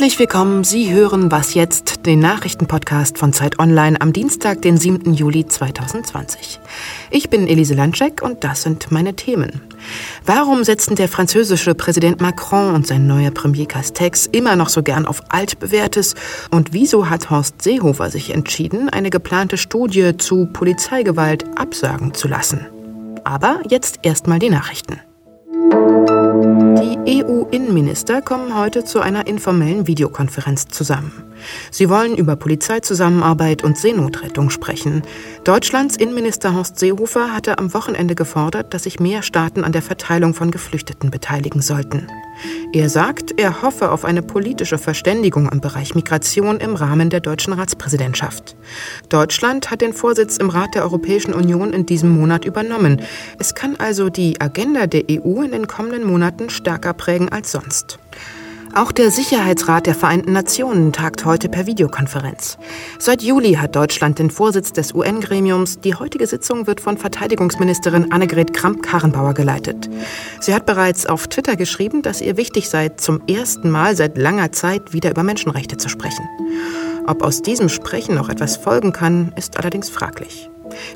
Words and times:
Herzlich 0.00 0.18
willkommen. 0.18 0.64
Sie 0.64 0.90
hören 0.90 1.30
Was 1.30 1.52
jetzt, 1.52 2.06
den 2.06 2.20
Nachrichtenpodcast 2.20 3.18
von 3.18 3.34
Zeit 3.34 3.58
Online 3.58 4.00
am 4.00 4.14
Dienstag, 4.14 4.62
den 4.62 4.78
7. 4.78 5.12
Juli 5.12 5.46
2020. 5.46 6.58
Ich 7.10 7.28
bin 7.28 7.46
Elise 7.46 7.74
Landscheck 7.74 8.22
und 8.22 8.42
das 8.42 8.62
sind 8.62 8.90
meine 8.90 9.14
Themen. 9.14 9.60
Warum 10.24 10.64
setzen 10.64 10.96
der 10.96 11.06
französische 11.06 11.74
Präsident 11.74 12.22
Macron 12.22 12.74
und 12.74 12.86
sein 12.86 13.06
neuer 13.06 13.30
Premier 13.30 13.66
Castex 13.66 14.24
immer 14.24 14.56
noch 14.56 14.70
so 14.70 14.82
gern 14.82 15.04
auf 15.04 15.22
altbewährtes? 15.28 16.14
Und 16.50 16.72
wieso 16.72 17.10
hat 17.10 17.28
Horst 17.28 17.60
Seehofer 17.60 18.08
sich 18.08 18.30
entschieden, 18.30 18.88
eine 18.88 19.10
geplante 19.10 19.58
Studie 19.58 20.16
zu 20.16 20.46
Polizeigewalt 20.46 21.44
absagen 21.58 22.14
zu 22.14 22.26
lassen? 22.26 22.66
Aber 23.24 23.60
jetzt 23.68 23.98
erstmal 24.02 24.38
die 24.38 24.48
Nachrichten. 24.48 24.98
Die 26.80 27.22
EU-Innenminister 27.22 28.22
kommen 28.22 28.56
heute 28.56 28.84
zu 28.84 29.00
einer 29.00 29.26
informellen 29.26 29.86
Videokonferenz 29.86 30.68
zusammen. 30.68 31.12
Sie 31.70 31.90
wollen 31.90 32.16
über 32.16 32.36
Polizeizusammenarbeit 32.36 33.62
und 33.62 33.76
Seenotrettung 33.76 34.48
sprechen. 34.48 35.02
Deutschlands 35.44 35.98
Innenminister 35.98 36.54
Horst 36.54 36.78
Seehofer 36.78 37.34
hatte 37.34 37.58
am 37.58 37.74
Wochenende 37.74 38.14
gefordert, 38.14 38.72
dass 38.72 38.84
sich 38.84 38.98
mehr 38.98 39.22
Staaten 39.22 39.62
an 39.62 39.72
der 39.72 39.82
Verteilung 39.82 40.32
von 40.32 40.50
Geflüchteten 40.50 41.10
beteiligen 41.10 41.60
sollten. 41.60 42.06
Er 42.72 42.88
sagt, 42.88 43.38
er 43.38 43.62
hoffe 43.62 43.90
auf 43.90 44.04
eine 44.04 44.22
politische 44.22 44.78
Verständigung 44.78 45.48
im 45.50 45.60
Bereich 45.60 45.94
Migration 45.94 46.58
im 46.58 46.76
Rahmen 46.76 47.10
der 47.10 47.20
deutschen 47.20 47.52
Ratspräsidentschaft. 47.52 48.56
Deutschland 49.08 49.70
hat 49.70 49.80
den 49.80 49.92
Vorsitz 49.92 50.36
im 50.36 50.50
Rat 50.50 50.74
der 50.74 50.82
Europäischen 50.82 51.34
Union 51.34 51.72
in 51.72 51.86
diesem 51.86 52.10
Monat 52.10 52.44
übernommen. 52.44 53.02
Es 53.38 53.54
kann 53.54 53.76
also 53.76 54.08
die 54.08 54.40
Agenda 54.40 54.86
der 54.86 55.04
EU 55.10 55.42
in 55.42 55.52
den 55.52 55.66
kommenden 55.66 56.04
Monaten 56.04 56.50
stärker 56.50 56.94
prägen 56.94 57.28
als 57.28 57.52
sonst. 57.52 57.98
Auch 58.72 58.92
der 58.92 59.10
Sicherheitsrat 59.10 59.86
der 59.86 59.96
Vereinten 59.96 60.32
Nationen 60.32 60.92
tagt 60.92 61.24
heute 61.24 61.48
per 61.48 61.66
Videokonferenz. 61.66 62.56
Seit 63.00 63.20
Juli 63.20 63.54
hat 63.54 63.74
Deutschland 63.74 64.20
den 64.20 64.30
Vorsitz 64.30 64.72
des 64.72 64.94
UN-Gremiums. 64.94 65.80
Die 65.80 65.96
heutige 65.96 66.26
Sitzung 66.26 66.68
wird 66.68 66.80
von 66.80 66.96
Verteidigungsministerin 66.96 68.12
Annegret 68.12 68.54
Kramp-Karrenbauer 68.54 69.34
geleitet. 69.34 69.90
Sie 70.40 70.54
hat 70.54 70.66
bereits 70.66 71.06
auf 71.06 71.26
Twitter 71.26 71.56
geschrieben, 71.56 72.02
dass 72.02 72.20
ihr 72.20 72.36
wichtig 72.36 72.68
sei, 72.68 72.90
zum 72.90 73.22
ersten 73.26 73.70
Mal 73.70 73.96
seit 73.96 74.16
langer 74.16 74.52
Zeit 74.52 74.92
wieder 74.92 75.10
über 75.10 75.24
Menschenrechte 75.24 75.76
zu 75.76 75.88
sprechen. 75.88 76.28
Ob 77.08 77.22
aus 77.22 77.42
diesem 77.42 77.68
Sprechen 77.68 78.14
noch 78.14 78.28
etwas 78.28 78.56
folgen 78.56 78.92
kann, 78.92 79.32
ist 79.36 79.58
allerdings 79.58 79.90
fraglich. 79.90 80.48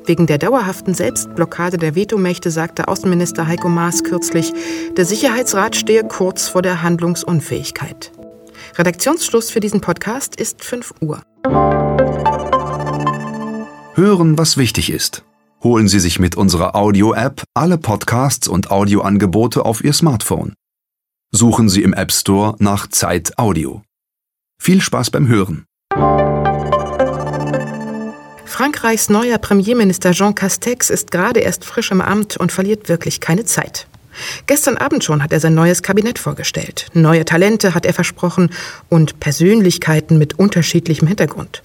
Wegen 0.06 0.26
der 0.26 0.38
dauerhaften 0.38 0.94
Selbstblockade 0.94 1.78
der 1.78 1.94
Vetomächte 1.94 2.50
sagte 2.50 2.88
Außenminister 2.88 3.46
Heiko 3.46 3.68
Maas 3.68 4.04
kürzlich, 4.04 4.52
der 4.96 5.04
Sicherheitsrat 5.04 5.76
stehe 5.76 6.04
kurz 6.04 6.48
vor 6.48 6.62
der 6.62 6.82
Handlungsunfähigkeit. 6.82 8.12
Redaktionsschluss 8.76 9.50
für 9.50 9.60
diesen 9.60 9.80
Podcast 9.80 10.36
ist 10.36 10.64
5 10.64 10.94
Uhr. 11.00 11.22
Hören, 13.94 14.38
was 14.38 14.56
wichtig 14.56 14.90
ist. 14.90 15.24
Holen 15.62 15.88
Sie 15.88 16.00
sich 16.00 16.18
mit 16.18 16.36
unserer 16.36 16.74
Audio-App 16.74 17.42
alle 17.54 17.78
Podcasts 17.78 18.48
und 18.48 18.70
Audioangebote 18.70 19.64
auf 19.64 19.82
Ihr 19.82 19.92
Smartphone. 19.92 20.54
Suchen 21.30 21.68
Sie 21.68 21.82
im 21.82 21.94
App 21.94 22.12
Store 22.12 22.54
nach 22.58 22.86
Zeit 22.88 23.38
Audio. 23.38 23.82
Viel 24.60 24.80
Spaß 24.80 25.10
beim 25.10 25.26
Hören. 25.26 25.64
Frankreichs 28.54 29.08
neuer 29.08 29.38
Premierminister 29.38 30.12
Jean 30.12 30.32
Castex 30.32 30.88
ist 30.88 31.10
gerade 31.10 31.40
erst 31.40 31.64
frisch 31.64 31.90
im 31.90 32.00
Amt 32.00 32.36
und 32.36 32.52
verliert 32.52 32.88
wirklich 32.88 33.20
keine 33.20 33.44
Zeit. 33.44 33.88
Gestern 34.46 34.76
Abend 34.76 35.02
schon 35.02 35.24
hat 35.24 35.32
er 35.32 35.40
sein 35.40 35.54
neues 35.54 35.82
Kabinett 35.82 36.20
vorgestellt. 36.20 36.86
Neue 36.92 37.24
Talente 37.24 37.74
hat 37.74 37.84
er 37.84 37.92
versprochen 37.92 38.50
und 38.88 39.18
Persönlichkeiten 39.18 40.18
mit 40.18 40.38
unterschiedlichem 40.38 41.08
Hintergrund. 41.08 41.63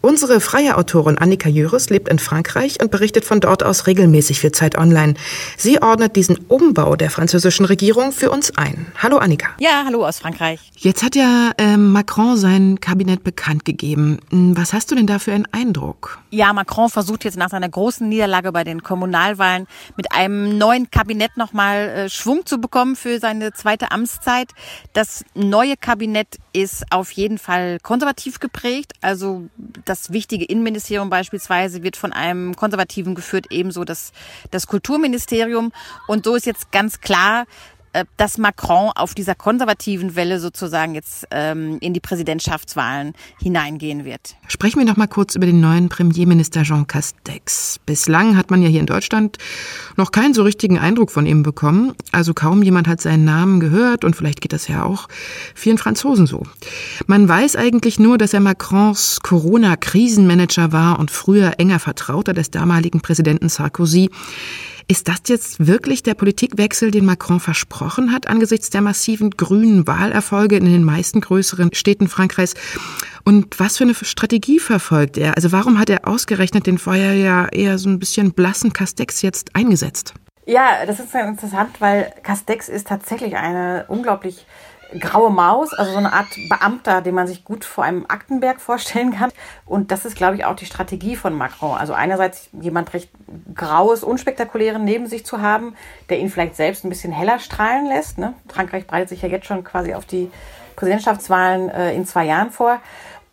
Unsere 0.00 0.40
freie 0.40 0.76
Autorin 0.76 1.18
Annika 1.18 1.48
Jöris 1.48 1.90
lebt 1.90 2.08
in 2.08 2.18
Frankreich 2.18 2.80
und 2.82 2.90
berichtet 2.90 3.24
von 3.24 3.40
dort 3.40 3.62
aus 3.62 3.86
regelmäßig 3.86 4.40
für 4.40 4.52
Zeit 4.52 4.76
Online. 4.78 5.14
Sie 5.56 5.80
ordnet 5.80 6.16
diesen 6.16 6.38
Umbau 6.48 6.96
der 6.96 7.10
französischen 7.10 7.64
Regierung 7.66 8.12
für 8.12 8.30
uns 8.30 8.56
ein. 8.56 8.86
Hallo 9.02 9.18
Annika. 9.18 9.48
Ja, 9.58 9.84
hallo 9.84 10.06
aus 10.06 10.18
Frankreich. 10.18 10.72
Jetzt 10.76 11.02
hat 11.02 11.14
ja 11.14 11.52
äh, 11.58 11.76
Macron 11.76 12.36
sein 12.36 12.80
Kabinett 12.80 13.24
bekannt 13.24 13.64
gegeben. 13.64 14.18
Hm, 14.30 14.56
was 14.56 14.72
hast 14.72 14.90
du 14.90 14.94
denn 14.94 15.06
da 15.06 15.18
für 15.18 15.32
einen 15.32 15.46
Eindruck? 15.52 16.18
Ja, 16.30 16.52
Macron 16.52 16.88
versucht 16.88 17.24
jetzt 17.24 17.36
nach 17.36 17.50
seiner 17.50 17.68
großen 17.68 18.08
Niederlage 18.08 18.52
bei 18.52 18.64
den 18.64 18.82
Kommunalwahlen 18.82 19.66
mit 19.96 20.12
einem 20.12 20.58
neuen 20.58 20.90
Kabinett 20.90 21.36
nochmal 21.36 21.88
äh, 21.88 22.08
Schwung 22.08 22.46
zu 22.46 22.58
bekommen 22.58 22.96
für 22.96 23.18
seine 23.18 23.52
zweite 23.52 23.90
Amtszeit. 23.90 24.50
Das 24.92 25.24
neue 25.34 25.76
Kabinett 25.76 26.38
ist 26.52 26.84
auf 26.90 27.10
jeden 27.12 27.38
Fall 27.38 27.78
konservativ 27.82 28.40
geprägt. 28.40 28.92
Also 29.00 29.48
das 29.84 30.12
wichtige 30.12 30.44
Innenministerium 30.44 31.10
beispielsweise 31.10 31.82
wird 31.82 31.96
von 31.96 32.12
einem 32.12 32.54
Konservativen 32.56 33.14
geführt, 33.14 33.46
ebenso 33.50 33.84
das, 33.84 34.12
das 34.50 34.66
Kulturministerium. 34.66 35.72
Und 36.06 36.24
so 36.24 36.34
ist 36.34 36.46
jetzt 36.46 36.70
ganz 36.72 37.00
klar, 37.00 37.46
dass 38.16 38.38
Macron 38.38 38.90
auf 38.94 39.14
dieser 39.14 39.34
konservativen 39.34 40.16
Welle 40.16 40.40
sozusagen 40.40 40.94
jetzt 40.94 41.26
ähm, 41.30 41.78
in 41.80 41.92
die 41.92 42.00
Präsidentschaftswahlen 42.00 43.12
hineingehen 43.38 44.04
wird. 44.04 44.36
Sprechen 44.48 44.78
wir 44.78 44.86
noch 44.86 44.96
mal 44.96 45.06
kurz 45.06 45.34
über 45.34 45.46
den 45.46 45.60
neuen 45.60 45.88
Premierminister 45.88 46.62
Jean 46.62 46.86
Castex. 46.86 47.80
Bislang 47.84 48.36
hat 48.36 48.50
man 48.50 48.62
ja 48.62 48.68
hier 48.68 48.80
in 48.80 48.86
Deutschland 48.86 49.38
noch 49.96 50.10
keinen 50.10 50.34
so 50.34 50.42
richtigen 50.42 50.78
Eindruck 50.78 51.10
von 51.10 51.26
ihm 51.26 51.42
bekommen. 51.42 51.94
Also 52.12 52.32
kaum 52.34 52.62
jemand 52.62 52.88
hat 52.88 53.00
seinen 53.00 53.24
Namen 53.24 53.60
gehört 53.60 54.04
und 54.04 54.16
vielleicht 54.16 54.40
geht 54.40 54.52
das 54.52 54.68
ja 54.68 54.84
auch 54.84 55.08
vielen 55.54 55.78
Franzosen 55.78 56.26
so. 56.26 56.44
Man 57.06 57.28
weiß 57.28 57.56
eigentlich 57.56 57.98
nur, 57.98 58.16
dass 58.16 58.32
er 58.32 58.40
Macrons 58.40 59.20
Corona-Krisenmanager 59.22 60.72
war 60.72 60.98
und 60.98 61.10
früher 61.10 61.54
enger 61.58 61.78
Vertrauter 61.78 62.32
des 62.32 62.50
damaligen 62.50 63.00
Präsidenten 63.00 63.48
Sarkozy. 63.48 64.10
Ist 64.88 65.08
das 65.08 65.20
jetzt 65.26 65.66
wirklich 65.66 66.02
der 66.02 66.14
Politikwechsel, 66.14 66.90
den 66.90 67.04
Macron 67.04 67.40
versprochen 67.40 68.12
hat 68.12 68.26
angesichts 68.26 68.70
der 68.70 68.80
massiven 68.80 69.30
grünen 69.30 69.86
Wahlerfolge 69.86 70.56
in 70.56 70.64
den 70.64 70.84
meisten 70.84 71.20
größeren 71.20 71.72
Städten 71.72 72.08
Frankreichs? 72.08 72.54
Und 73.24 73.60
was 73.60 73.78
für 73.78 73.84
eine 73.84 73.94
Strategie 73.94 74.58
verfolgt 74.58 75.16
er? 75.16 75.36
Also 75.36 75.52
warum 75.52 75.78
hat 75.78 75.90
er 75.90 76.08
ausgerechnet 76.08 76.66
den 76.66 76.78
vorher 76.78 77.14
ja 77.14 77.48
eher 77.48 77.78
so 77.78 77.88
ein 77.88 77.98
bisschen 77.98 78.32
blassen 78.32 78.72
Castex 78.72 79.22
jetzt 79.22 79.54
eingesetzt? 79.54 80.14
Ja, 80.44 80.84
das 80.86 80.98
ist 80.98 81.14
interessant, 81.14 81.80
weil 81.80 82.12
Castex 82.24 82.68
ist 82.68 82.88
tatsächlich 82.88 83.36
eine 83.36 83.84
unglaublich 83.86 84.44
graue 84.98 85.30
Maus, 85.30 85.72
also 85.74 85.92
so 85.92 85.98
eine 85.98 86.12
Art 86.12 86.28
Beamter, 86.48 87.00
den 87.00 87.14
man 87.14 87.26
sich 87.26 87.44
gut 87.44 87.64
vor 87.64 87.84
einem 87.84 88.04
Aktenberg 88.08 88.60
vorstellen 88.60 89.12
kann. 89.12 89.30
Und 89.66 89.90
das 89.90 90.04
ist, 90.04 90.16
glaube 90.16 90.36
ich, 90.36 90.44
auch 90.44 90.56
die 90.56 90.66
Strategie 90.66 91.16
von 91.16 91.34
Macron. 91.34 91.76
Also 91.76 91.92
einerseits 91.92 92.48
jemand 92.52 92.92
recht 92.94 93.10
graues, 93.54 94.04
unspektakulären 94.04 94.84
neben 94.84 95.06
sich 95.06 95.24
zu 95.24 95.40
haben, 95.40 95.74
der 96.08 96.18
ihn 96.18 96.30
vielleicht 96.30 96.56
selbst 96.56 96.84
ein 96.84 96.88
bisschen 96.88 97.12
heller 97.12 97.38
strahlen 97.38 97.86
lässt. 97.86 98.18
Ne? 98.18 98.34
Frankreich 98.48 98.86
breitet 98.86 99.08
sich 99.08 99.22
ja 99.22 99.28
jetzt 99.28 99.46
schon 99.46 99.64
quasi 99.64 99.94
auf 99.94 100.04
die 100.04 100.30
Präsidentschaftswahlen 100.76 101.68
äh, 101.70 101.94
in 101.94 102.06
zwei 102.06 102.26
Jahren 102.26 102.50
vor. 102.50 102.80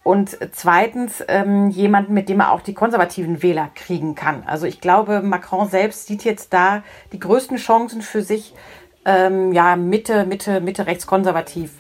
Und 0.04 0.38
zweitens 0.54 1.24
ähm, 1.28 1.70
jemanden, 1.70 2.14
mit 2.14 2.30
dem 2.30 2.40
er 2.40 2.52
auch 2.52 2.62
die 2.62 2.74
konservativen 2.74 3.44
Wähler 3.44 3.70
kriegen 3.76 4.16
kann. 4.16 4.44
Also 4.46 4.66
ich 4.66 4.82
glaube, 4.82 5.22
Macron 5.22 5.70
selbst 5.70 6.08
sieht 6.08 6.24
jetzt 6.24 6.54
da 6.54 6.84
die 7.12 7.20
größten 7.20 7.58
Chancen 7.58 8.02
für 8.02 8.22
sich, 8.22 8.56
ähm, 9.06 9.52
ja, 9.54 9.76
Mitte, 9.76 10.26
Mitte, 10.26 10.62
Mitte 10.62 10.86
rechtskonservativ 10.88 11.72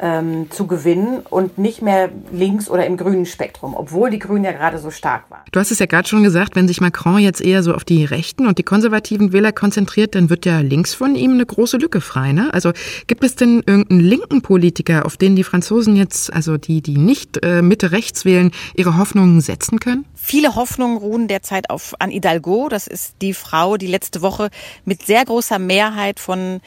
ähm, 0.00 0.50
zu 0.50 0.66
gewinnen 0.66 1.20
und 1.28 1.58
nicht 1.58 1.82
mehr 1.82 2.08
links 2.32 2.68
oder 2.68 2.86
im 2.86 2.96
grünen 2.96 3.26
Spektrum, 3.26 3.74
obwohl 3.74 4.10
die 4.10 4.18
Grünen 4.18 4.44
ja 4.44 4.52
gerade 4.52 4.78
so 4.78 4.90
stark 4.90 5.30
waren. 5.30 5.42
Du 5.52 5.60
hast 5.60 5.70
es 5.70 5.78
ja 5.78 5.86
gerade 5.86 6.08
schon 6.08 6.22
gesagt, 6.22 6.56
wenn 6.56 6.66
sich 6.66 6.80
Macron 6.80 7.18
jetzt 7.18 7.40
eher 7.40 7.62
so 7.62 7.74
auf 7.74 7.84
die 7.84 8.04
rechten 8.04 8.46
und 8.46 8.58
die 8.58 8.62
konservativen 8.62 9.32
Wähler 9.32 9.52
konzentriert, 9.52 10.14
dann 10.14 10.30
wird 10.30 10.46
ja 10.46 10.60
links 10.60 10.94
von 10.94 11.14
ihm 11.14 11.32
eine 11.32 11.44
große 11.44 11.76
Lücke 11.76 12.00
frei. 12.00 12.32
Ne? 12.32 12.48
Also 12.52 12.72
gibt 13.06 13.24
es 13.24 13.36
denn 13.36 13.62
irgendeinen 13.66 14.00
linken 14.00 14.42
Politiker, 14.42 15.04
auf 15.04 15.16
den 15.16 15.36
die 15.36 15.44
Franzosen 15.44 15.96
jetzt, 15.96 16.32
also 16.32 16.56
die, 16.56 16.80
die 16.80 16.96
nicht 16.96 17.44
äh, 17.44 17.62
Mitte 17.62 17.92
rechts 17.92 18.24
wählen, 18.24 18.50
ihre 18.74 18.96
Hoffnungen 18.96 19.40
setzen 19.40 19.80
können? 19.80 20.06
Viele 20.14 20.54
Hoffnungen 20.54 20.96
ruhen 20.96 21.28
derzeit 21.28 21.70
auf 21.70 21.94
Anne 21.98 22.12
Hidalgo. 22.12 22.68
Das 22.68 22.86
ist 22.86 23.16
die 23.20 23.34
Frau, 23.34 23.76
die 23.76 23.86
letzte 23.86 24.22
Woche 24.22 24.50
mit 24.84 25.02
sehr 25.02 25.24
großer 25.24 25.58
Mehrheit 25.58 26.20
von 26.20 26.60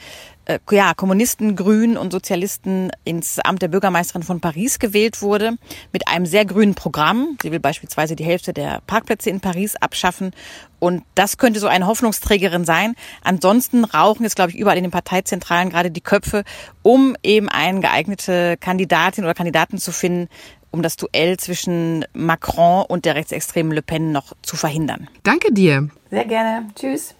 äh, 0.46 0.58
ja, 0.70 0.94
Kommunisten, 0.94 1.56
Grünen 1.56 1.96
und 1.96 2.12
Sozialisten 2.12 2.90
ins 3.04 3.38
Amt 3.38 3.62
der 3.62 3.68
Bürgermeisterin 3.68 4.22
von 4.22 4.40
Paris 4.40 4.78
gewählt 4.78 5.22
wurde, 5.22 5.56
mit 5.92 6.08
einem 6.08 6.26
sehr 6.26 6.44
grünen 6.44 6.74
Programm. 6.74 7.36
Sie 7.42 7.52
will 7.52 7.60
beispielsweise 7.60 8.16
die 8.16 8.24
Hälfte 8.24 8.52
der 8.52 8.80
Parkplätze 8.86 9.30
in 9.30 9.40
Paris 9.40 9.76
abschaffen. 9.76 10.32
Und 10.78 11.02
das 11.14 11.38
könnte 11.38 11.60
so 11.60 11.66
eine 11.66 11.86
Hoffnungsträgerin 11.86 12.64
sein. 12.64 12.94
Ansonsten 13.22 13.84
rauchen 13.84 14.24
jetzt, 14.24 14.36
glaube 14.36 14.50
ich, 14.50 14.58
überall 14.58 14.76
in 14.76 14.84
den 14.84 14.90
Parteizentralen 14.90 15.70
gerade 15.70 15.90
die 15.90 16.02
Köpfe, 16.02 16.44
um 16.82 17.16
eben 17.22 17.48
eine 17.48 17.80
geeignete 17.80 18.56
Kandidatin 18.58 19.24
oder 19.24 19.34
Kandidaten 19.34 19.78
zu 19.78 19.92
finden, 19.92 20.28
um 20.70 20.82
das 20.82 20.96
Duell 20.96 21.36
zwischen 21.38 22.04
Macron 22.12 22.84
und 22.86 23.04
der 23.04 23.14
rechtsextremen 23.14 23.72
Le 23.72 23.82
Pen 23.82 24.12
noch 24.12 24.32
zu 24.42 24.56
verhindern. 24.56 25.08
Danke 25.22 25.54
dir. 25.54 25.88
Sehr 26.10 26.24
gerne. 26.24 26.68
Tschüss. 26.74 27.14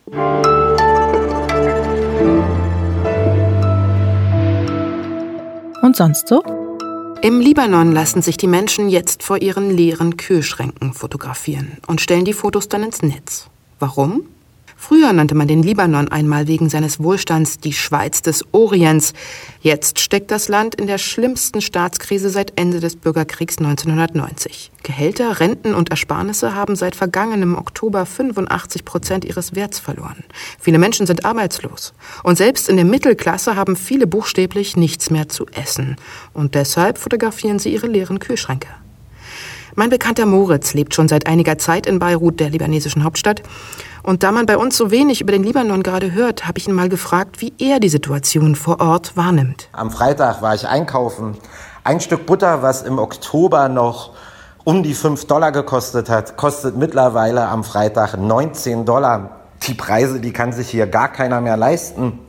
Und 5.84 5.96
sonst 5.96 6.28
so? 6.28 6.42
Im 7.20 7.40
Libanon 7.40 7.92
lassen 7.92 8.22
sich 8.22 8.38
die 8.38 8.46
Menschen 8.46 8.88
jetzt 8.88 9.22
vor 9.22 9.42
ihren 9.42 9.68
leeren 9.68 10.16
Kühlschränken 10.16 10.94
fotografieren 10.94 11.72
und 11.86 12.00
stellen 12.00 12.24
die 12.24 12.32
Fotos 12.32 12.70
dann 12.70 12.84
ins 12.84 13.02
Netz. 13.02 13.50
Warum? 13.80 14.22
Früher 14.76 15.12
nannte 15.12 15.34
man 15.34 15.48
den 15.48 15.62
Libanon 15.62 16.08
einmal 16.08 16.46
wegen 16.46 16.68
seines 16.68 17.02
Wohlstands 17.02 17.58
die 17.58 17.72
Schweiz 17.72 18.22
des 18.22 18.44
Orients. 18.52 19.12
Jetzt 19.60 19.98
steckt 19.98 20.30
das 20.30 20.48
Land 20.48 20.74
in 20.74 20.86
der 20.86 20.98
schlimmsten 20.98 21.60
Staatskrise 21.60 22.30
seit 22.30 22.52
Ende 22.58 22.80
des 22.80 22.96
Bürgerkriegs 22.96 23.58
1990. 23.58 24.70
Gehälter, 24.82 25.40
Renten 25.40 25.74
und 25.74 25.90
Ersparnisse 25.90 26.54
haben 26.54 26.76
seit 26.76 26.94
vergangenem 26.94 27.56
Oktober 27.56 28.04
85 28.04 28.84
Prozent 28.84 29.24
ihres 29.24 29.54
Werts 29.54 29.78
verloren. 29.78 30.24
Viele 30.60 30.78
Menschen 30.78 31.06
sind 31.06 31.24
arbeitslos. 31.24 31.94
Und 32.22 32.36
selbst 32.36 32.68
in 32.68 32.76
der 32.76 32.84
Mittelklasse 32.84 33.56
haben 33.56 33.76
viele 33.76 34.06
buchstäblich 34.06 34.76
nichts 34.76 35.10
mehr 35.10 35.28
zu 35.28 35.46
essen. 35.54 35.96
Und 36.32 36.54
deshalb 36.54 36.98
fotografieren 36.98 37.58
sie 37.58 37.72
ihre 37.72 37.86
leeren 37.86 38.18
Kühlschränke. 38.18 38.68
Mein 39.76 39.90
Bekannter 39.90 40.24
Moritz 40.24 40.72
lebt 40.72 40.94
schon 40.94 41.08
seit 41.08 41.26
einiger 41.26 41.58
Zeit 41.58 41.86
in 41.86 41.98
Beirut, 41.98 42.38
der 42.38 42.48
libanesischen 42.48 43.02
Hauptstadt. 43.02 43.42
Und 44.04 44.22
da 44.22 44.30
man 44.30 44.46
bei 44.46 44.56
uns 44.56 44.76
so 44.76 44.92
wenig 44.92 45.20
über 45.20 45.32
den 45.32 45.42
Libanon 45.42 45.82
gerade 45.82 46.12
hört, 46.12 46.46
habe 46.46 46.58
ich 46.58 46.68
ihn 46.68 46.74
mal 46.74 46.88
gefragt, 46.88 47.40
wie 47.40 47.52
er 47.58 47.80
die 47.80 47.88
Situation 47.88 48.54
vor 48.54 48.80
Ort 48.80 49.16
wahrnimmt. 49.16 49.68
Am 49.72 49.90
Freitag 49.90 50.42
war 50.42 50.54
ich 50.54 50.68
einkaufen. 50.68 51.36
Ein 51.82 52.00
Stück 52.00 52.24
Butter, 52.24 52.62
was 52.62 52.82
im 52.82 53.00
Oktober 53.00 53.68
noch 53.68 54.12
um 54.62 54.84
die 54.84 54.94
5 54.94 55.24
Dollar 55.26 55.50
gekostet 55.50 56.08
hat, 56.08 56.36
kostet 56.36 56.76
mittlerweile 56.76 57.48
am 57.48 57.64
Freitag 57.64 58.16
19 58.16 58.84
Dollar. 58.84 59.40
Die 59.66 59.74
Preise, 59.74 60.20
die 60.20 60.32
kann 60.32 60.52
sich 60.52 60.68
hier 60.68 60.86
gar 60.86 61.08
keiner 61.08 61.40
mehr 61.40 61.56
leisten. 61.56 62.20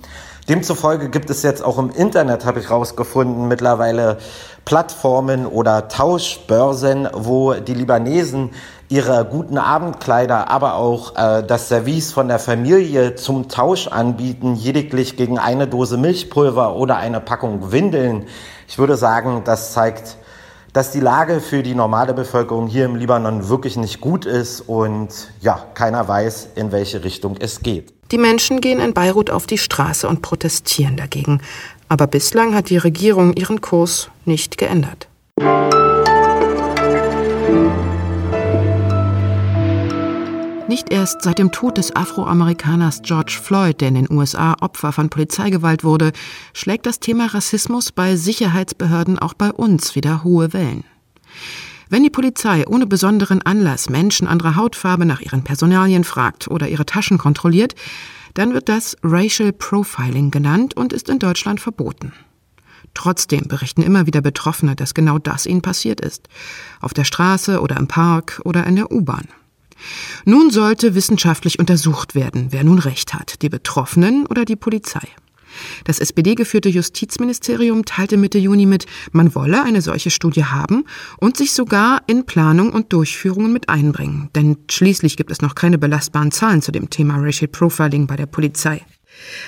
Demzufolge 0.48 1.10
gibt 1.10 1.32
es 1.32 1.42
jetzt 1.42 1.64
auch 1.64 1.80
im 1.80 1.90
Internet, 1.90 2.46
habe 2.46 2.60
ich 2.60 2.70
rausgefunden, 2.70 3.48
mittlerweile 3.48 4.20
Plattformen 4.64 5.48
oder 5.48 5.88
Tauschbörsen, 5.88 7.10
wo 7.14 7.54
die 7.54 7.74
Libanesen 7.74 8.52
ihre 8.88 9.26
guten 9.26 9.58
Abendkleider, 9.58 10.52
aber 10.52 10.76
auch 10.76 11.16
äh, 11.16 11.42
das 11.42 11.70
Service 11.70 12.12
von 12.12 12.28
der 12.28 12.38
Familie 12.38 13.16
zum 13.16 13.50
Tausch 13.50 13.88
anbieten, 13.88 14.56
lediglich 14.56 15.18
gegen 15.18 15.40
eine 15.40 15.68
Dose 15.68 15.98
Milchpulver 15.98 16.76
oder 16.76 16.98
eine 16.98 17.22
Packung 17.22 17.72
Windeln. 17.72 18.28
Ich 18.68 18.78
würde 18.78 18.98
sagen, 18.98 19.42
das 19.46 19.74
zeigt, 19.74 20.18
dass 20.74 20.92
die 20.92 21.00
Lage 21.00 21.40
für 21.40 21.64
die 21.64 21.74
normale 21.74 22.14
Bevölkerung 22.14 22.68
hier 22.68 22.86
im 22.86 22.96
Libanon 22.96 23.50
wirklich 23.50 23.78
nicht 23.78 24.00
gut 24.00 24.26
ist 24.26 24.62
und 24.62 25.10
ja, 25.42 25.58
keiner 25.74 26.08
weiß, 26.08 26.50
in 26.54 26.72
welche 26.72 27.04
Richtung 27.04 27.36
es 27.40 27.62
geht. 27.62 27.95
Die 28.12 28.18
Menschen 28.20 28.62
gehen 28.62 28.80
in 28.80 28.94
Beirut 28.94 29.32
auf 29.32 29.48
die 29.48 29.58
Straße 29.58 30.08
und 30.08 30.22
protestieren 30.22 30.96
dagegen. 30.96 31.42
Aber 31.90 32.08
bislang 32.08 32.54
hat 32.54 32.70
die 32.70 32.78
Regierung 32.78 33.34
ihren 33.34 33.62
Kurs 33.62 34.10
nicht 34.26 34.58
geändert. 34.58 35.08
Nicht 40.68 40.92
erst 40.92 41.22
seit 41.22 41.40
dem 41.40 41.52
Tod 41.52 41.78
des 41.78 41.96
Afroamerikaners 41.96 43.02
George 43.04 43.40
Floyd, 43.42 43.82
der 43.82 43.90
in 43.90 43.96
den 43.96 44.12
USA 44.12 44.56
Opfer 44.62 44.92
von 44.92 45.10
Polizeigewalt 45.10 45.84
wurde, 45.84 46.12
schlägt 46.54 46.86
das 46.86 47.00
Thema 47.00 47.28
Rassismus 47.28 47.92
bei 47.92 48.16
Sicherheitsbehörden 48.16 49.18
auch 49.18 49.34
bei 49.34 49.52
uns 49.52 49.96
wieder 49.96 50.24
hohe 50.24 50.54
Wellen. 50.54 50.84
Wenn 51.90 52.04
die 52.04 52.10
Polizei 52.10 52.66
ohne 52.68 52.88
besonderen 52.88 53.42
Anlass 53.42 53.90
Menschen 53.90 54.28
anderer 54.28 54.56
Hautfarbe 54.56 55.06
nach 55.06 55.22
ihren 55.22 55.44
Personalien 55.44 56.04
fragt 56.04 56.48
oder 56.48 56.68
ihre 56.68 56.86
Taschen 56.86 57.18
kontrolliert, 57.18 57.76
dann 58.34 58.54
wird 58.54 58.70
das 58.70 58.98
Racial 59.04 59.54
Profiling 59.54 60.32
genannt 60.32 60.76
und 60.76 60.94
ist 60.94 61.10
in 61.10 61.20
Deutschland 61.20 61.60
verboten. 61.60 62.14
Trotzdem 62.94 63.48
berichten 63.48 63.82
immer 63.82 64.08
wieder 64.08 64.22
Betroffene, 64.22 64.76
dass 64.76 64.94
genau 64.94 65.20
das 65.20 65.46
ihnen 65.46 65.62
passiert 65.62 66.02
ist. 66.02 66.28
Auf 66.82 66.94
der 66.94 67.04
Straße 67.04 67.62
oder 67.62 67.78
im 67.78 67.88
Park 67.88 68.42
oder 68.46 68.66
in 68.66 68.76
der 68.76 68.92
U-Bahn. 68.92 69.28
Nun 70.24 70.50
sollte 70.50 70.96
wissenschaftlich 70.96 71.60
untersucht 71.60 72.16
werden, 72.16 72.48
wer 72.52 72.64
nun 72.64 72.80
recht 72.80 73.14
hat, 73.14 73.42
die 73.42 73.50
Betroffenen 73.50 74.26
oder 74.26 74.46
die 74.46 74.56
Polizei. 74.56 75.08
Das 75.84 76.00
SPD-geführte 76.00 76.70
Justizministerium 76.70 77.86
teilte 77.86 78.18
Mitte 78.18 78.38
Juni 78.38 78.66
mit, 78.66 78.86
man 79.12 79.36
wolle 79.36 79.64
eine 79.64 79.82
solche 79.82 80.12
Studie 80.12 80.46
haben 80.46 80.86
und 81.18 81.38
sich 81.38 81.54
sogar 81.54 82.02
in 82.08 82.26
Planung 82.26 82.72
und 82.72 82.94
Durchführungen 82.94 83.54
mit 83.54 83.70
einbringen. 83.70 84.30
Denn 84.36 84.58
schließlich 84.70 85.18
gibt 85.18 85.32
es 85.32 85.42
noch 85.42 85.56
keine 85.56 85.78
belastbaren 85.78 86.32
Zahlen 86.32 86.62
zu 86.62 86.72
dem 86.72 86.90
Thema 86.90 87.18
Racial 87.18 87.48
Profiling 87.48 88.08
bei 88.08 88.16
der 88.16 88.26
Polizei. 88.26 88.82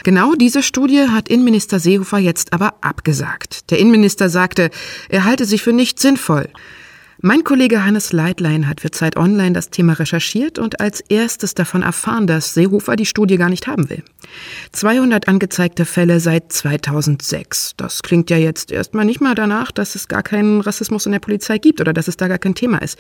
Genau 0.04 0.34
diese 0.36 0.64
Studie 0.64 1.08
hat 1.10 1.30
Innenminister 1.30 1.80
Seehofer 1.80 2.20
jetzt 2.20 2.54
aber 2.54 2.76
abgesagt. 2.82 3.70
Der 3.72 3.80
Innenminister 3.80 4.30
sagte, 4.30 4.70
er 5.10 5.26
halte 5.26 5.46
sich 5.46 5.62
für 5.62 5.74
nicht 5.74 6.00
sinnvoll. 6.00 6.50
Mein 7.20 7.44
Kollege 7.44 7.84
Hannes 7.84 8.14
Leitlein 8.14 8.68
hat 8.68 8.82
für 8.82 8.92
Zeit 8.92 9.18
Online 9.18 9.54
das 9.54 9.72
Thema 9.72 9.94
recherchiert 9.94 10.60
und 10.60 10.80
als 10.80 11.02
erstes 11.02 11.56
davon 11.56 11.82
erfahren, 11.82 12.28
dass 12.28 12.54
Seehofer 12.54 12.96
die 12.96 13.08
Studie 13.08 13.38
gar 13.38 13.50
nicht 13.50 13.66
haben 13.66 13.90
will. 13.90 14.04
200 14.72 15.28
angezeigte 15.28 15.86
Fälle 15.86 16.20
seit 16.20 16.54
2006. 16.54 17.74
Das 17.78 18.04
klingt 18.04 18.30
ja 18.30 18.38
jetzt 18.38 18.72
erstmal 18.72 19.06
nicht 19.06 19.20
mal 19.20 19.36
danach, 19.36 19.72
dass 19.72 19.96
es 19.96 20.08
gar 20.08 20.24
keinen 20.24 20.62
Rassismus 20.62 21.06
in 21.06 21.12
der 21.12 21.20
Polizei 21.20 21.58
gibt 21.58 21.82
oder 21.82 21.94
dass 21.94 22.08
es 22.08 22.18
da 22.18 22.28
gar 22.28 22.38
kein 22.38 22.56
Thema 22.56 22.82
ist. 22.82 22.98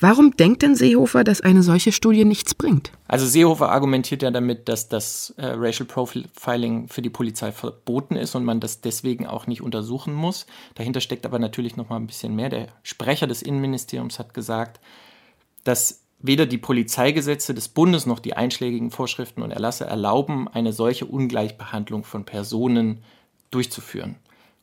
Warum 0.00 0.36
denkt 0.36 0.62
denn 0.62 0.74
Seehofer, 0.74 1.22
dass 1.22 1.40
eine 1.40 1.62
solche 1.62 1.92
Studie 1.92 2.24
nichts 2.24 2.54
bringt? 2.54 2.92
Also 3.06 3.26
Seehofer 3.26 3.70
argumentiert 3.70 4.22
ja 4.22 4.30
damit, 4.30 4.68
dass 4.68 4.88
das 4.88 5.34
äh, 5.36 5.46
Racial 5.46 5.86
Profiling 5.86 6.88
für 6.88 7.02
die 7.02 7.10
Polizei 7.10 7.52
verboten 7.52 8.16
ist 8.16 8.34
und 8.34 8.44
man 8.44 8.60
das 8.60 8.80
deswegen 8.80 9.26
auch 9.26 9.46
nicht 9.46 9.62
untersuchen 9.62 10.14
muss. 10.14 10.46
Dahinter 10.74 11.00
steckt 11.00 11.26
aber 11.26 11.38
natürlich 11.38 11.76
noch 11.76 11.88
mal 11.88 11.96
ein 11.96 12.06
bisschen 12.06 12.34
mehr. 12.34 12.48
Der 12.48 12.68
Sprecher 12.82 13.26
des 13.26 13.42
Innen 13.42 13.60
Innenministeriums 13.60 14.18
hat 14.18 14.34
gesagt, 14.34 14.80
dass 15.64 16.02
weder 16.22 16.46
die 16.46 16.58
Polizeigesetze 16.58 17.54
des 17.54 17.68
Bundes 17.68 18.06
noch 18.06 18.18
die 18.18 18.36
einschlägigen 18.36 18.90
Vorschriften 18.90 19.42
und 19.42 19.50
Erlasse 19.50 19.84
erlauben, 19.84 20.48
eine 20.48 20.72
solche 20.72 21.06
Ungleichbehandlung 21.06 22.04
von 22.04 22.24
Personen 22.24 23.02
durchzuführen. 23.50 24.16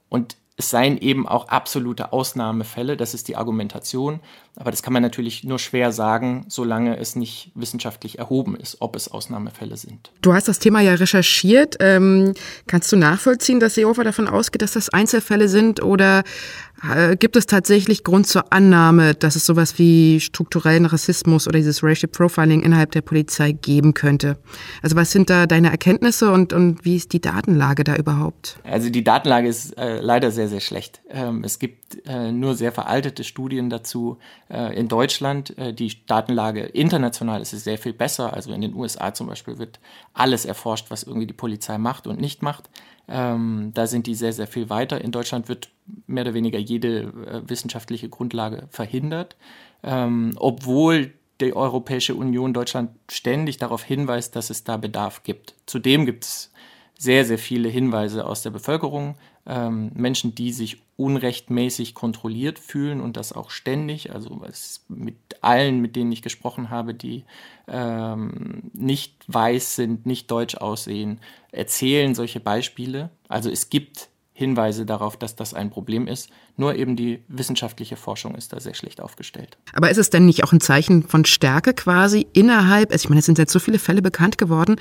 Und 0.10 0.38
es 0.60 0.72
seien 0.72 0.98
eben 0.98 1.28
auch 1.28 1.50
absolute 1.50 2.12
Ausnahmefälle, 2.12 2.98
das 2.98 3.14
ist 3.14 3.28
die 3.28 3.36
Argumentation. 3.36 4.22
Aber 4.56 4.72
das 4.72 4.82
kann 4.82 4.92
man 4.92 5.04
natürlich 5.04 5.44
nur 5.44 5.60
schwer 5.60 5.92
sagen, 5.92 6.46
solange 6.48 6.98
es 6.98 7.16
nicht 7.16 7.52
wissenschaftlich 7.54 8.18
erhoben 8.18 8.56
ist, 8.56 8.78
ob 8.80 8.96
es 8.96 9.08
Ausnahmefälle 9.08 9.78
sind. 9.78 10.12
Du 10.24 10.34
hast 10.34 10.48
das 10.48 10.58
Thema 10.58 10.82
ja 10.82 10.96
recherchiert. 10.96 11.76
Ähm, 11.80 12.34
kannst 12.66 12.92
du 12.92 12.96
nachvollziehen, 12.98 13.60
dass 13.60 13.76
Seehofer 13.76 14.04
davon 14.04 14.28
ausgeht, 14.28 14.64
dass 14.64 14.72
das 14.72 14.90
Einzelfälle 14.90 15.48
sind? 15.48 15.84
Oder 15.84 16.24
gibt 17.20 17.36
es 17.36 17.48
tatsächlich 17.48 18.04
Grund 18.04 18.28
zur 18.28 18.54
Annahme, 18.54 19.16
dass 19.16 19.36
es 19.36 19.46
sowas 19.46 19.80
wie 19.80 20.20
strukturellen 20.20 20.86
Rassismus 20.86 21.48
oder 21.48 21.58
dieses 21.58 21.84
Racial 21.84 22.10
Profiling 22.10 22.62
innerhalb 22.62 22.92
der 22.92 23.02
Polizei 23.02 23.52
geben 23.52 23.94
könnte? 23.94 24.38
Also 24.84 24.96
was 24.96 25.12
sind 25.12 25.30
da 25.30 25.48
deine 25.48 25.72
Erkenntnisse 25.72 26.32
und, 26.32 26.54
und 26.54 26.86
wie 26.86 26.96
ist 26.96 27.14
die 27.14 27.22
Datenlage 27.22 27.84
da 27.84 27.96
überhaupt? 27.96 28.60
Also 28.64 28.90
die 28.90 29.04
Datenlage 29.04 29.48
ist 29.48 29.78
äh, 29.78 30.00
leider 30.02 30.32
sehr, 30.32 30.48
sehr 30.50 30.60
schlecht. 30.60 31.02
Ähm, 31.10 31.44
es 31.44 31.60
gibt 31.60 32.06
äh, 32.06 32.32
nur 32.32 32.56
sehr 32.56 32.72
veraltete 32.72 33.24
Studien 33.24 33.70
dazu. 33.70 34.18
Äh, 34.50 34.78
in 34.78 34.88
Deutschland, 34.88 35.58
äh, 35.58 35.74
die 35.74 36.06
Datenlage 36.06 36.62
international 36.62 37.42
ist 37.42 37.54
es 37.54 37.64
sehr 37.64 37.78
viel 37.78 37.94
besser. 37.94 38.34
Also 38.34 38.54
in 38.54 38.62
den 38.62 38.76
USA 38.76 39.14
zum 39.14 39.28
Beispiel 39.28 39.58
wird 39.58 39.80
alles 40.14 40.46
erforscht, 40.46 40.88
was 40.90 41.04
irgendwie 41.04 41.28
die 41.28 41.34
Polizei 41.34 41.78
macht 41.78 42.08
und 42.08 42.20
nicht 42.20 42.42
macht. 42.42 42.70
Ähm, 43.08 43.72
da 43.74 43.88
sind 43.88 44.08
die 44.08 44.16
sehr, 44.16 44.34
sehr 44.34 44.48
viel 44.48 44.70
weiter. 44.70 45.02
In 45.02 45.12
Deutschland 45.12 45.48
wird 45.48 45.70
mehr 46.08 46.24
oder 46.24 46.34
weniger 46.34 46.60
jede 46.60 47.04
äh, 47.04 47.42
wissenschaftliche 47.50 48.10
Grundlage 48.10 48.68
verhindert, 48.70 49.38
ähm, 49.84 50.34
obwohl 50.38 51.14
die 51.40 51.56
Europäische 51.56 52.16
Union 52.16 52.54
Deutschland 52.54 52.92
ständig 53.10 53.58
darauf 53.58 53.84
hinweist, 53.84 54.36
dass 54.36 54.50
es 54.50 54.64
da 54.64 54.78
Bedarf 54.78 55.24
gibt. 55.24 55.56
Zudem 55.66 56.06
gibt 56.06 56.26
es 56.26 56.52
sehr, 56.98 57.26
sehr 57.26 57.38
viele 57.38 57.70
Hinweise 57.70 58.26
aus 58.26 58.42
der 58.42 58.50
Bevölkerung, 58.50 59.16
ähm, 59.48 59.92
Menschen, 59.96 60.36
die 60.36 60.52
sich 60.52 60.82
unrechtmäßig 60.98 61.94
kontrolliert 61.94 62.60
fühlen 62.60 63.02
und 63.02 63.18
das 63.18 63.32
auch 63.32 63.50
ständig. 63.50 64.12
Also 64.12 64.42
mit 64.90 65.16
allen, 65.42 65.80
mit 65.80 65.96
denen 65.96 66.12
ich 66.12 66.22
gesprochen 66.22 66.70
habe, 66.70 66.94
die 66.94 67.24
ähm, 67.68 68.72
nicht 68.74 69.16
weiß 69.28 69.76
sind, 69.76 70.06
nicht 70.06 70.30
deutsch 70.32 70.56
aussehen, 70.56 71.20
erzählen 71.52 72.14
solche 72.14 72.40
Beispiele. 72.40 73.10
Also 73.28 73.50
es 73.50 73.70
gibt 73.70 74.10
Hinweise 74.38 74.86
darauf, 74.86 75.18
dass 75.18 75.36
das 75.36 75.56
ein 75.56 75.72
Problem 75.72 76.06
ist. 76.06 76.30
Nur 76.58 76.76
eben 76.76 76.96
die 76.96 77.24
wissenschaftliche 77.28 77.96
Forschung 77.96 78.36
ist 78.36 78.54
da 78.54 78.60
sehr 78.60 78.76
schlecht 78.76 79.02
aufgestellt. 79.02 79.58
Aber 79.74 79.90
ist 79.90 79.98
es 79.98 80.12
denn 80.12 80.28
nicht 80.28 80.44
auch 80.44 80.54
ein 80.54 80.62
Zeichen 80.62 81.02
von 81.02 81.26
Stärke 81.26 81.74
quasi 81.74 82.28
innerhalb, 82.34 82.92
also 82.92 83.06
ich 83.06 83.10
meine, 83.10 83.18
es 83.18 83.26
sind 83.26 83.40
jetzt 83.40 83.52
so 83.52 83.58
viele 83.58 83.80
Fälle 83.80 84.04
bekannt 84.04 84.38
geworden, 84.38 84.76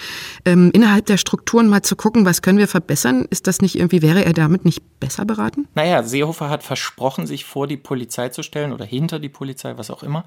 ähm, 0.44 0.72
innerhalb 0.74 1.06
der 1.06 1.16
Strukturen 1.16 1.68
mal 1.68 1.80
zu 1.80 1.96
gucken, 1.96 2.26
was 2.26 2.42
können 2.42 2.58
wir 2.58 2.68
verbessern? 2.68 3.26
Ist 3.30 3.46
das 3.46 3.62
nicht 3.62 3.76
irgendwie, 3.76 4.02
wäre 4.02 4.26
er 4.26 4.34
damit 4.34 4.66
nicht 4.66 4.82
besser 5.00 5.24
beraten? 5.24 5.66
Naja, 5.74 6.02
Seehofer 6.02 6.50
hat 6.50 6.62
versprochen, 6.62 7.26
sich 7.26 7.46
vor 7.46 7.66
die 7.66 7.78
Polizei 7.78 8.28
zu 8.28 8.42
stellen 8.42 8.74
oder 8.74 8.84
hinter 8.84 9.18
die 9.18 9.30
Polizei, 9.30 9.78
was 9.78 9.90
auch 9.90 10.02
immer. 10.02 10.26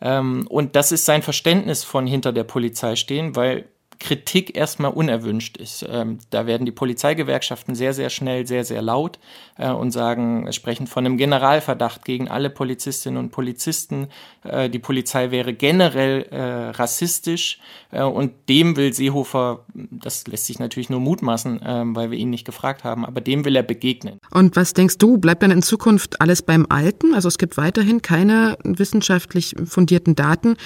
Ähm, 0.00 0.46
und 0.48 0.76
das 0.76 0.92
ist 0.92 1.04
sein 1.04 1.22
Verständnis 1.22 1.82
von 1.82 2.06
hinter 2.06 2.32
der 2.32 2.44
Polizei 2.44 2.94
stehen, 2.94 3.34
weil 3.34 3.64
Kritik 4.00 4.56
erstmal 4.56 4.92
unerwünscht 4.92 5.56
ist. 5.56 5.84
Ähm, 5.88 6.18
da 6.30 6.46
werden 6.46 6.64
die 6.64 6.72
Polizeigewerkschaften 6.72 7.74
sehr, 7.74 7.92
sehr 7.92 8.10
schnell, 8.10 8.46
sehr, 8.46 8.64
sehr 8.64 8.80
laut 8.80 9.18
äh, 9.56 9.70
und 9.70 9.90
sagen, 9.90 10.52
sprechen 10.52 10.86
von 10.86 11.04
einem 11.04 11.16
Generalverdacht 11.16 12.04
gegen 12.04 12.28
alle 12.28 12.48
Polizistinnen 12.48 13.18
und 13.18 13.30
Polizisten. 13.30 14.08
Äh, 14.44 14.70
die 14.70 14.78
Polizei 14.78 15.30
wäre 15.30 15.52
generell 15.52 16.22
äh, 16.30 16.70
rassistisch 16.70 17.58
äh, 17.90 18.02
und 18.02 18.32
dem 18.48 18.76
will 18.76 18.92
Seehofer, 18.92 19.64
das 19.74 20.26
lässt 20.28 20.46
sich 20.46 20.58
natürlich 20.58 20.90
nur 20.90 21.00
mutmaßen, 21.00 21.60
ähm, 21.64 21.96
weil 21.96 22.10
wir 22.10 22.18
ihn 22.18 22.30
nicht 22.30 22.44
gefragt 22.44 22.84
haben, 22.84 23.04
aber 23.04 23.20
dem 23.20 23.44
will 23.44 23.56
er 23.56 23.64
begegnen. 23.64 24.18
Und 24.30 24.54
was 24.54 24.74
denkst 24.74 24.98
du, 24.98 25.18
bleibt 25.18 25.42
dann 25.42 25.50
in 25.50 25.62
Zukunft 25.62 26.20
alles 26.20 26.42
beim 26.42 26.66
Alten? 26.68 27.14
Also 27.14 27.26
es 27.26 27.38
gibt 27.38 27.56
weiterhin 27.56 28.00
keine 28.00 28.56
wissenschaftlich 28.62 29.56
fundierten 29.64 30.14
Daten. 30.14 30.56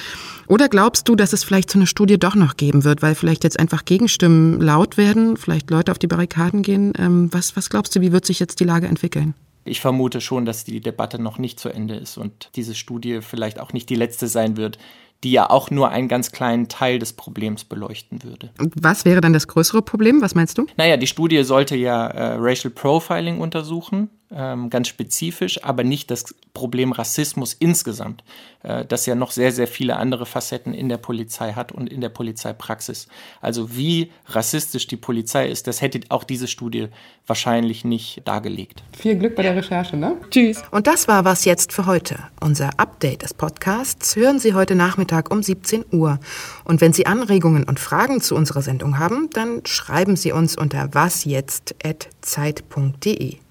Oder 0.48 0.68
glaubst 0.68 1.08
du, 1.08 1.16
dass 1.16 1.32
es 1.32 1.44
vielleicht 1.44 1.70
so 1.70 1.78
eine 1.78 1.86
Studie 1.86 2.18
doch 2.18 2.34
noch 2.34 2.56
geben 2.56 2.84
wird, 2.84 3.00
weil 3.00 3.14
vielleicht 3.22 3.44
jetzt 3.44 3.60
einfach 3.60 3.84
Gegenstimmen 3.84 4.60
laut 4.60 4.96
werden, 4.96 5.36
vielleicht 5.36 5.70
Leute 5.70 5.92
auf 5.92 5.98
die 6.00 6.08
Barrikaden 6.08 6.62
gehen? 6.62 6.92
Ähm, 6.98 7.28
was, 7.32 7.56
was 7.56 7.70
glaubst 7.70 7.94
du, 7.94 8.00
wie 8.00 8.10
wird 8.10 8.26
sich 8.26 8.40
jetzt 8.40 8.58
die 8.58 8.64
Lage 8.64 8.88
entwickeln? 8.88 9.34
Ich 9.64 9.80
vermute 9.80 10.20
schon, 10.20 10.44
dass 10.44 10.64
die 10.64 10.80
Debatte 10.80 11.22
noch 11.22 11.38
nicht 11.38 11.60
zu 11.60 11.68
Ende 11.68 11.94
ist 11.94 12.18
und 12.18 12.50
diese 12.56 12.74
Studie 12.74 13.20
vielleicht 13.22 13.60
auch 13.60 13.72
nicht 13.72 13.88
die 13.90 13.94
letzte 13.94 14.26
sein 14.26 14.56
wird, 14.56 14.76
die 15.22 15.30
ja 15.30 15.50
auch 15.50 15.70
nur 15.70 15.90
einen 15.90 16.08
ganz 16.08 16.32
kleinen 16.32 16.66
Teil 16.66 16.98
des 16.98 17.12
Problems 17.12 17.62
beleuchten 17.62 18.24
würde. 18.24 18.50
Und 18.58 18.74
was 18.82 19.04
wäre 19.04 19.20
dann 19.20 19.32
das 19.32 19.46
größere 19.46 19.82
Problem? 19.82 20.20
Was 20.20 20.34
meinst 20.34 20.58
du? 20.58 20.66
Naja, 20.76 20.96
die 20.96 21.06
Studie 21.06 21.44
sollte 21.44 21.76
ja 21.76 22.08
äh, 22.08 22.34
Racial 22.40 22.72
Profiling 22.72 23.38
untersuchen 23.38 24.10
ganz 24.32 24.88
spezifisch, 24.88 25.62
aber 25.62 25.84
nicht 25.84 26.10
das 26.10 26.34
Problem 26.54 26.92
Rassismus 26.92 27.54
insgesamt, 27.58 28.24
äh, 28.62 28.84
das 28.84 29.06
ja 29.06 29.14
noch 29.14 29.30
sehr, 29.30 29.52
sehr 29.52 29.66
viele 29.66 29.96
andere 29.96 30.26
Facetten 30.26 30.74
in 30.74 30.88
der 30.88 30.98
Polizei 30.98 31.52
hat 31.52 31.72
und 31.72 31.90
in 31.90 32.00
der 32.00 32.08
Polizeipraxis. 32.08 33.08
Also 33.40 33.76
wie 33.76 34.10
rassistisch 34.26 34.86
die 34.86 34.96
Polizei 34.96 35.48
ist, 35.48 35.66
das 35.66 35.82
hätte 35.82 36.00
auch 36.08 36.24
diese 36.24 36.48
Studie 36.48 36.88
wahrscheinlich 37.26 37.84
nicht 37.84 38.26
dargelegt. 38.26 38.82
Viel 38.96 39.16
Glück 39.16 39.36
bei 39.36 39.42
der 39.42 39.56
Recherche, 39.56 39.96
ne? 39.96 40.16
Tschüss. 40.30 40.62
Und 40.70 40.86
das 40.86 41.08
war 41.08 41.24
was 41.24 41.44
jetzt 41.44 41.72
für 41.72 41.86
heute. 41.86 42.18
Unser 42.40 42.78
Update 42.78 43.22
des 43.22 43.34
Podcasts 43.34 44.14
hören 44.16 44.38
Sie 44.38 44.54
heute 44.54 44.74
Nachmittag 44.74 45.30
um 45.30 45.42
17 45.42 45.84
Uhr. 45.92 46.18
Und 46.64 46.80
wenn 46.80 46.94
Sie 46.94 47.06
Anregungen 47.06 47.64
und 47.64 47.80
Fragen 47.80 48.20
zu 48.20 48.34
unserer 48.34 48.62
Sendung 48.62 48.98
haben, 48.98 49.30
dann 49.32 49.64
schreiben 49.66 50.16
Sie 50.16 50.32
uns 50.32 50.56
unter 50.56 50.94
wasjetzt.zeit.de. 50.94 53.41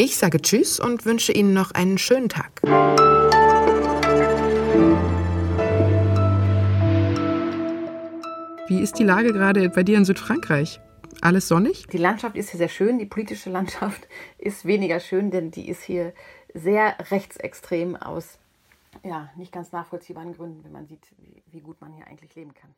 Ich 0.00 0.16
sage 0.16 0.40
Tschüss 0.40 0.78
und 0.78 1.04
wünsche 1.06 1.32
Ihnen 1.32 1.52
noch 1.52 1.72
einen 1.72 1.98
schönen 1.98 2.28
Tag. 2.28 2.62
Wie 8.68 8.80
ist 8.80 9.00
die 9.00 9.02
Lage 9.02 9.32
gerade 9.32 9.68
bei 9.70 9.82
dir 9.82 9.98
in 9.98 10.04
Südfrankreich? 10.04 10.78
Alles 11.20 11.48
sonnig? 11.48 11.88
Die 11.88 11.98
Landschaft 11.98 12.36
ist 12.36 12.50
hier 12.50 12.58
sehr 12.58 12.68
schön, 12.68 13.00
die 13.00 13.06
politische 13.06 13.50
Landschaft 13.50 14.06
ist 14.38 14.66
weniger 14.66 15.00
schön, 15.00 15.32
denn 15.32 15.50
die 15.50 15.68
ist 15.68 15.82
hier 15.82 16.12
sehr 16.54 16.94
rechtsextrem 17.10 17.96
aus 17.96 18.38
ja, 19.02 19.30
nicht 19.34 19.50
ganz 19.50 19.72
nachvollziehbaren 19.72 20.32
Gründen, 20.32 20.62
wenn 20.62 20.72
man 20.72 20.86
sieht, 20.86 21.06
wie, 21.18 21.42
wie 21.46 21.60
gut 21.60 21.80
man 21.80 21.92
hier 21.92 22.06
eigentlich 22.06 22.34
leben 22.36 22.54
kann. 22.54 22.72